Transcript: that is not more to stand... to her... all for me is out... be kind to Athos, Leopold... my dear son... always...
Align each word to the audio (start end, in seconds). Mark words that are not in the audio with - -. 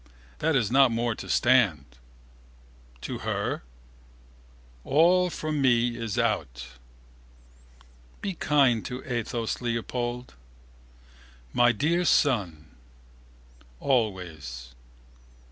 that 0.39 0.55
is 0.55 0.71
not 0.71 0.89
more 0.91 1.13
to 1.13 1.29
stand... 1.29 1.85
to 3.01 3.19
her... 3.19 3.61
all 4.83 5.29
for 5.29 5.51
me 5.51 5.95
is 5.95 6.17
out... 6.17 6.69
be 8.19 8.33
kind 8.33 8.83
to 8.83 9.03
Athos, 9.05 9.61
Leopold... 9.61 10.33
my 11.53 11.71
dear 11.71 12.03
son... 12.03 12.71
always... 13.79 14.73